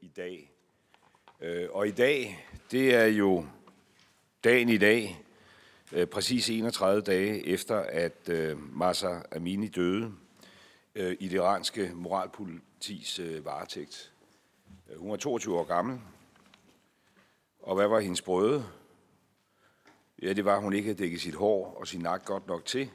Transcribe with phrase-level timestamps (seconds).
[0.00, 0.50] i dag.
[1.40, 3.46] Øh, og i dag, det er jo
[4.44, 5.24] dagen i dag,
[5.92, 10.12] øh, præcis 31 dage efter, at øh, Massa Amini døde
[10.94, 14.12] øh, i det iranske moralpolitis varetægt.
[14.96, 16.00] Hun var 22 år gammel,
[17.60, 18.66] og hvad var hendes brøde?
[20.22, 22.64] Ja, det var, at hun ikke havde dækket sit hår og sin nak godt nok
[22.64, 22.90] til,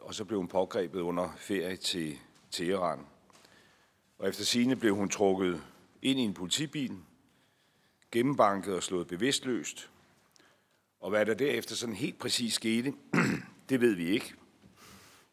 [0.00, 2.18] og så blev hun pågrebet under ferie til
[2.50, 3.06] Teheran.
[4.18, 5.62] Og efter sine blev hun trukket
[6.04, 6.98] ind i en politibil,
[8.10, 9.90] gennembanket og slået bevidstløst.
[11.00, 12.94] Og hvad der derefter sådan helt præcis skete,
[13.68, 14.34] det ved vi ikke.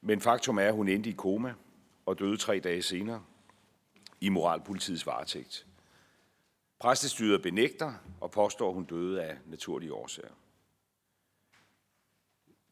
[0.01, 1.53] Men faktum er, at hun endte i koma
[2.05, 3.23] og døde tre dage senere
[4.21, 5.65] i moralpolitiets varetægt.
[6.79, 10.33] Præstestyret benægter og påstår, at hun døde af naturlige årsager.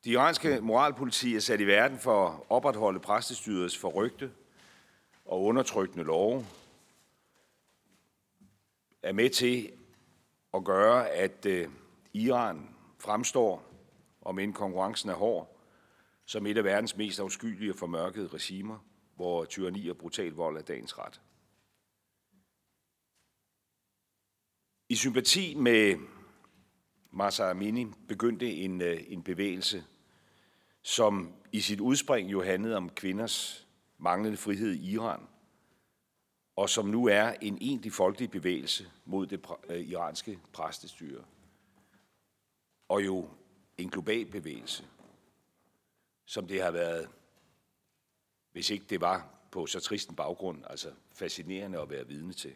[0.03, 4.31] De iranske moralpoliti er sat i verden for at opretholde præstestyrets forrygte
[5.25, 6.45] og undertrykkende love,
[9.03, 9.71] er med til
[10.53, 11.69] at gøre, at øh,
[12.13, 13.65] Iran fremstår,
[14.21, 15.59] om end konkurrencen er hård,
[16.25, 18.77] som et af verdens mest afskyelige og formørkede regimer,
[19.15, 21.21] hvor tyranni og brutal vold er dagens ret.
[24.89, 25.95] I sympati med
[27.11, 29.83] Masa Amini begyndte en, øh, en bevægelse,
[30.81, 35.27] som i sit udspring jo handlede om kvinders manglende frihed i Iran,
[36.59, 41.23] og som nu er en egentlig folkelig bevægelse mod det øh, iranske præstestyre.
[42.87, 43.29] Og jo
[43.77, 44.87] en global bevægelse,
[46.25, 47.09] som det har været,
[48.51, 52.55] hvis ikke det var på så trist en baggrund, altså fascinerende at være vidne til.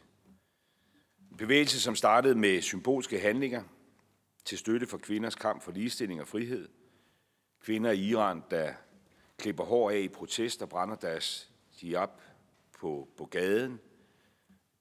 [1.31, 3.63] En bevægelse, som startede med symbolske handlinger
[4.45, 6.69] til støtte for kvinders kamp for ligestilling og frihed.
[7.61, 8.73] Kvinder i Iran, der
[9.38, 12.09] klipper hår af i protest og brænder deres hijab
[12.79, 13.79] på, på gaden.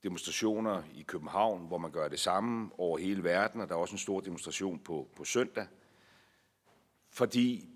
[0.03, 3.95] Demonstrationer i København, hvor man gør det samme over hele verden, og der er også
[3.95, 5.67] en stor demonstration på, på søndag.
[7.11, 7.69] Fordi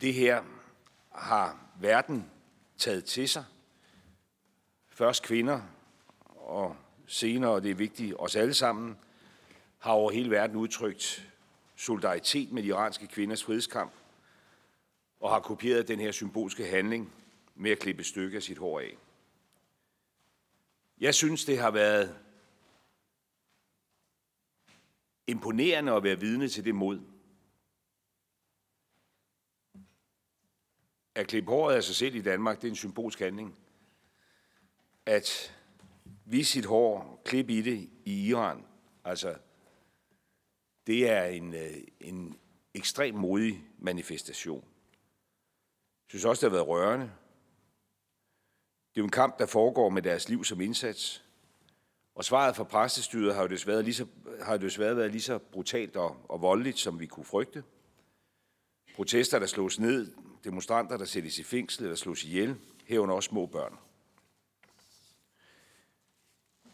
[0.00, 0.42] det her
[1.10, 2.30] har verden
[2.76, 3.44] taget til sig.
[4.88, 5.60] Først kvinder,
[6.36, 8.98] og senere, og det er vigtigt, os alle sammen,
[9.78, 11.28] har over hele verden udtrykt
[11.76, 13.92] solidaritet med de iranske kvinders frihedskamp,
[15.20, 17.12] og har kopieret den her symbolske handling
[17.54, 18.96] med at klippe et stykke af sit hår af.
[21.02, 22.18] Jeg synes, det har været
[25.26, 27.00] imponerende at være vidne til det mod.
[31.14, 33.58] At klippe håret af sig selv i Danmark, det er en symbolsk handling.
[35.06, 35.56] At
[36.24, 38.66] vise sit hår, klippe i det i Iran,
[39.04, 39.38] altså,
[40.86, 42.38] det er en, øh, en
[42.74, 44.64] ekstrem modig manifestation.
[44.64, 47.12] Jeg synes også, det har været rørende.
[48.92, 51.24] Det er jo en kamp, der foregår med deres liv som indsats.
[52.14, 54.06] Og svaret fra præstestyret har jo desværre, lige så,
[54.42, 57.64] har jo desværre været lige så brutalt og, og voldeligt, som vi kunne frygte.
[58.94, 60.12] Protester, der slås ned,
[60.44, 63.78] demonstranter, der sættes i fængsel eller slås ihjel, herunder også små børn.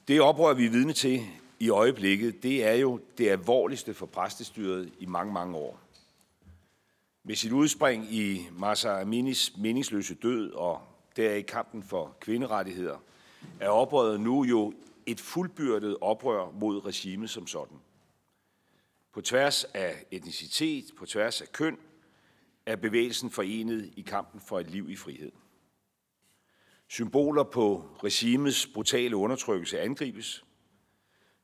[0.09, 1.27] Det oprør, vi er vidne til
[1.59, 5.81] i øjeblikket, det er jo det alvorligste for præstestyret i mange, mange år.
[7.25, 10.88] Med sit udspring i Masa Aminis meningsløse død og
[11.19, 12.99] der i kampen for kvinderettigheder,
[13.61, 14.73] er oprøret nu jo
[15.07, 17.79] et fuldbyrdet oprør mod regimet som sådan.
[19.13, 21.79] På tværs af etnicitet, på tværs af køn,
[22.67, 25.33] er bevægelsen forenet i kampen for et liv i frihed.
[26.89, 30.45] Symboler på regimets brutale undertrykkelse angribes.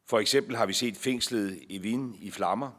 [0.04, 2.70] For eksempel har vi set fængslet Evin i flammer.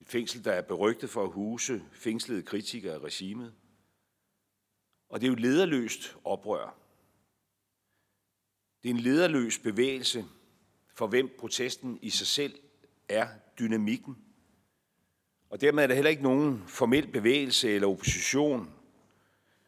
[0.00, 3.54] Et fængsel, der er berygtet for at huse fængslede kritikere af regimet.
[5.10, 6.76] Og det er jo lederløst oprør.
[8.82, 10.24] Det er en lederløs bevægelse,
[10.94, 12.58] for hvem protesten i sig selv
[13.08, 13.28] er
[13.58, 14.16] dynamikken.
[15.50, 18.70] Og dermed er der heller ikke nogen formel bevægelse eller opposition,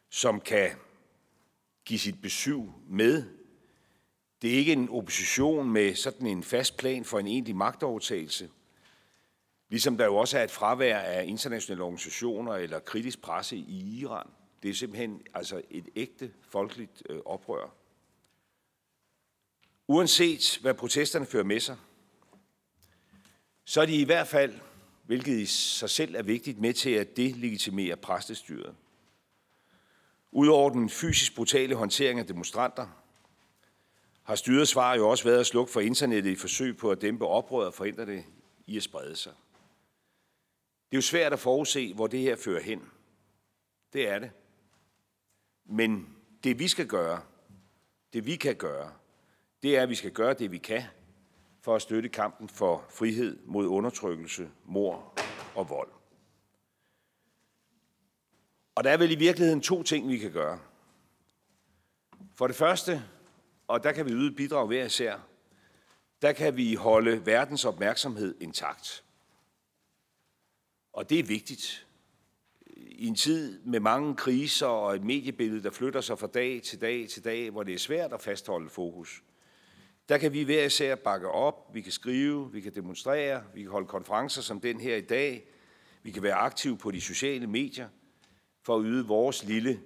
[0.09, 0.71] som kan
[1.85, 3.23] give sit besøg med.
[4.41, 8.49] Det er ikke en opposition med sådan en fast plan for en egentlig magtovertagelse.
[9.69, 14.27] Ligesom der jo også er et fravær af internationale organisationer eller kritisk presse i Iran.
[14.63, 17.75] Det er simpelthen altså et ægte folkeligt øh, oprør.
[19.87, 21.77] Uanset hvad protesterne fører med sig,
[23.65, 24.59] så er de i hvert fald,
[25.05, 28.75] hvilket i sig selv er vigtigt, med til at delegitimere præstestyret.
[30.31, 32.87] Udover den fysisk brutale håndtering af demonstranter,
[34.23, 37.25] har styrets svar jo også været at slukke for internettet i forsøg på at dæmpe
[37.25, 38.25] oprøret og forhindre det
[38.67, 39.33] i at sprede sig.
[40.89, 42.89] Det er jo svært at forudse, hvor det her fører hen.
[43.93, 44.31] Det er det.
[45.73, 47.21] Men det vi skal gøre,
[48.13, 48.93] det vi kan gøre,
[49.63, 50.83] det er, at vi skal gøre det, vi kan,
[51.61, 55.13] for at støtte kampen for frihed mod undertrykkelse, mor
[55.55, 55.91] og vold.
[58.75, 60.59] Og der er vel i virkeligheden to ting, vi kan gøre.
[62.35, 63.03] For det første,
[63.67, 65.19] og der kan vi yde et bidrag hver især,
[66.21, 69.03] der kan vi holde verdens opmærksomhed intakt.
[70.93, 71.82] Og det er vigtigt.
[72.95, 76.81] I en tid med mange kriser og et mediebillede, der flytter sig fra dag til
[76.81, 79.23] dag til dag, hvor det er svært at fastholde fokus,
[80.09, 83.71] der kan vi hver især bakke op, vi kan skrive, vi kan demonstrere, vi kan
[83.71, 85.47] holde konferencer som den her i dag,
[86.03, 87.87] vi kan være aktive på de sociale medier
[88.61, 89.79] for at yde vores lille,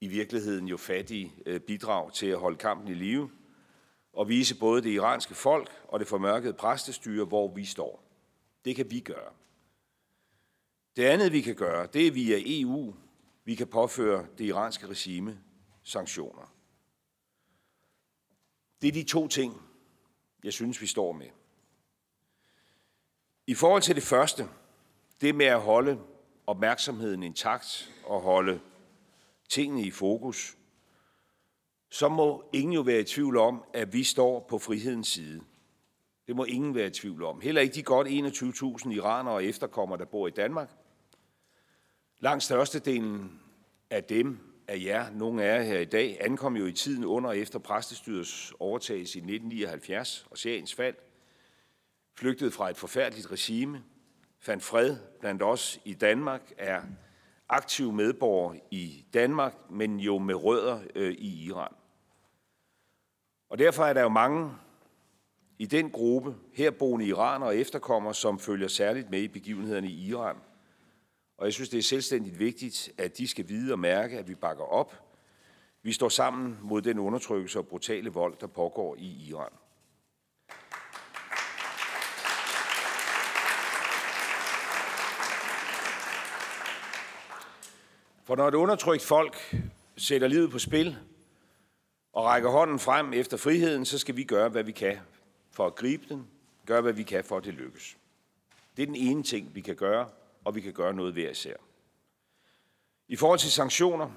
[0.00, 3.30] i virkeligheden jo fattige øh, bidrag til at holde kampen i live
[4.12, 8.02] og vise både det iranske folk og det formørkede præstestyre, hvor vi står.
[8.64, 9.32] Det kan vi gøre.
[10.96, 12.94] Det andet, vi kan gøre, det er via EU.
[13.44, 15.38] Vi kan påføre det iranske regime
[15.82, 16.52] sanktioner.
[18.80, 19.62] Det er de to ting,
[20.44, 21.26] jeg synes, vi står med.
[23.46, 24.48] I forhold til det første,
[25.20, 26.00] det med at holde
[26.46, 28.60] opmærksomheden intakt og holde
[29.48, 30.56] tingene i fokus,
[31.90, 35.40] så må ingen jo være i tvivl om, at vi står på frihedens side.
[36.26, 37.40] Det må ingen være i tvivl om.
[37.40, 40.70] Heller ikke de godt 21.000 iranere og efterkommere, der bor i Danmark.
[42.20, 43.40] Langt størstedelen
[43.90, 47.30] af dem, af jer, nogle af jer her i dag, ankom jo i tiden under
[47.30, 50.94] og efter præstestyrets overtagelse i 1979 og seriens fald,
[52.18, 53.82] flygtede fra et forfærdeligt regime,
[54.40, 56.82] fandt fred blandt os i Danmark, er
[57.48, 61.72] aktive medborger i Danmark, men jo med rødder øh, i Iran.
[63.48, 64.52] Og derfor er der jo mange
[65.58, 70.36] i den gruppe, herboende iranere og efterkommere, som følger særligt med i begivenhederne i Iran.
[71.38, 74.34] Og jeg synes, det er selvstændigt vigtigt, at de skal vide og mærke, at vi
[74.34, 75.02] bakker op.
[75.82, 79.52] Vi står sammen mod den undertrykkelse og brutale vold, der pågår i Iran.
[88.24, 89.56] For når et undertrykt folk
[89.96, 90.96] sætter livet på spil
[92.12, 94.98] og rækker hånden frem efter friheden, så skal vi gøre, hvad vi kan
[95.50, 96.26] for at gribe den,
[96.66, 97.96] gøre, hvad vi kan for, at det lykkes.
[98.76, 100.08] Det er den ene ting, vi kan gøre,
[100.46, 101.56] og vi kan gøre noget hver især.
[103.08, 104.10] I forhold til sanktioner,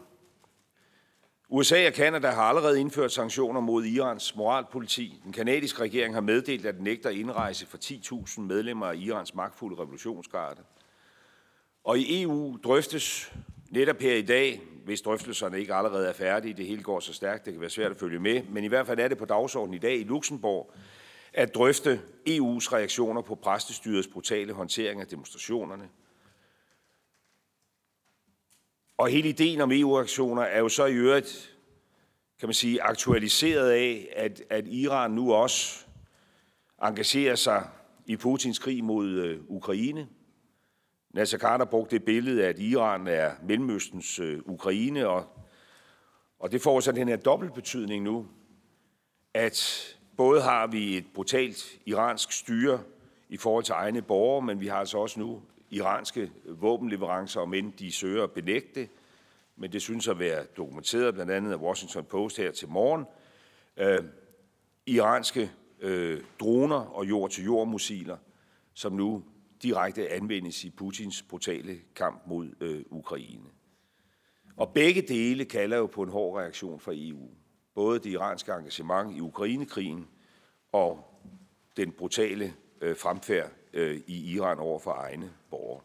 [1.49, 5.21] USA og Kanada har allerede indført sanktioner mod Irans moralpoliti.
[5.23, 9.81] Den kanadiske regering har meddelt, at den nægter indrejse for 10.000 medlemmer af Irans magtfulde
[9.81, 10.61] revolutionsgarde.
[11.83, 13.33] Og i EU drøftes
[13.69, 17.45] netop her i dag, hvis drøftelserne ikke allerede er færdige, det hele går så stærkt,
[17.45, 19.73] det kan være svært at følge med, men i hvert fald er det på dagsordenen
[19.73, 20.73] i dag i Luxembourg,
[21.33, 25.89] at drøfte EU's reaktioner på præstestyrets brutale håndtering af demonstrationerne.
[28.99, 31.57] Og hele ideen om EU-aktioner er jo så i øvrigt,
[32.39, 35.85] kan man sige, aktualiseret af, at, at Iran nu også
[36.83, 37.67] engagerer sig
[38.05, 40.07] i Putins krig mod øh, Ukraine.
[41.13, 45.25] Nasser Carter brugte det billede, at Iran er Mellemøstens øh, Ukraine, og,
[46.39, 48.27] og det får så den her dobbeltbetydning nu,
[49.33, 49.87] at
[50.17, 52.83] både har vi et brutalt iransk styre
[53.29, 57.73] i forhold til egne borgere, men vi har altså også nu iranske våbenleverancer, om end
[57.73, 58.89] de søger at benægte det,
[59.55, 63.05] men det synes at være dokumenteret blandt andet af Washington Post her til morgen.
[63.77, 64.03] Øh,
[64.85, 68.17] iranske øh, droner og jord-til-jord-missiler,
[68.73, 69.23] som nu
[69.63, 73.49] direkte anvendes i Putins brutale kamp mod øh, Ukraine.
[74.55, 77.29] Og begge dele kalder jo på en hård reaktion fra EU.
[77.75, 80.07] Både det iranske engagement i Ukrainekrigen
[80.71, 81.21] og
[81.77, 85.81] den brutale øh, fremfærd øh, i Iran over for egne borgere.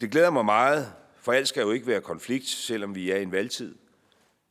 [0.00, 3.22] Det glæder mig meget, for alt skal jo ikke være konflikt, selvom vi er i
[3.22, 3.78] en valgtid,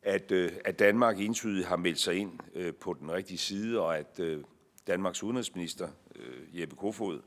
[0.01, 3.97] at, øh, at Danmark entydigt har meldt sig ind øh, på den rigtige side, og
[3.97, 4.43] at øh,
[4.87, 7.21] Danmarks udenrigsminister, øh, Jeppe Kofod,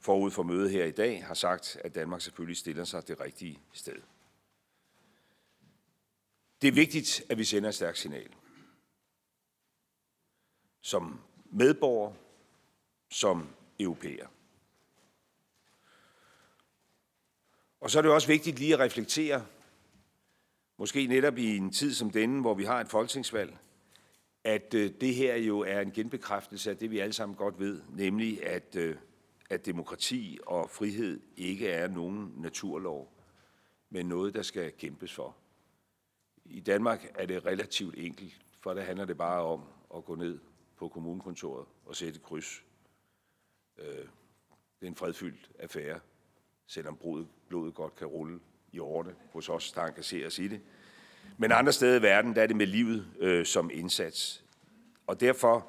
[0.00, 3.60] forud for mødet her i dag, har sagt, at Danmark selvfølgelig stiller sig det rigtige
[3.72, 3.96] sted.
[6.62, 8.28] Det er vigtigt, at vi sender et stærkt signal.
[10.80, 11.20] Som
[11.52, 12.12] medborger,
[13.10, 13.48] som
[13.80, 14.26] europæer.
[17.80, 19.46] Og så er det også vigtigt lige at reflektere,
[20.76, 23.58] måske netop i en tid som denne, hvor vi har et folketingsvalg,
[24.44, 27.82] at øh, det her jo er en genbekræftelse af det, vi alle sammen godt ved,
[27.88, 28.96] nemlig at, øh,
[29.50, 33.12] at demokrati og frihed ikke er nogen naturlov,
[33.90, 35.36] men noget, der skal kæmpes for.
[36.44, 39.62] I Danmark er det relativt enkelt, for der handler det bare om
[39.96, 40.38] at gå ned
[40.76, 42.64] på kommunekontoret og sætte kryds.
[43.80, 44.06] Øh,
[44.80, 46.00] det er en fredfyldt affære,
[46.66, 48.40] selvom blodet, blodet godt kan rulle
[48.72, 50.60] i årene hos os, der engagerer os i det.
[51.38, 54.44] Men andre steder i verden, der er det med livet øh, som indsats.
[55.06, 55.66] og derfor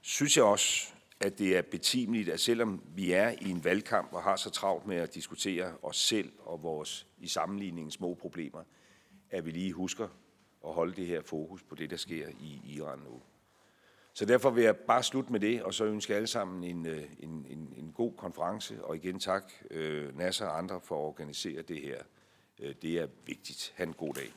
[0.00, 4.22] synes jeg også, at det er betimeligt, at selvom vi er i en valgkamp og
[4.22, 8.62] har så travlt med at diskutere os selv og vores i sammenligningen små problemer,
[9.30, 10.08] at vi lige husker
[10.66, 13.22] at holde det her fokus på det, der sker i Iran nu.
[14.14, 17.02] Så derfor vil jeg bare slutte med det, og så ønske alle sammen en, øh,
[17.18, 18.84] en, en, en god konference.
[18.84, 21.98] Og igen tak, øh, Nasser og andre, for at organisere det her.
[22.60, 23.72] Øh, det er vigtigt.
[23.76, 24.32] Ha' en god dag.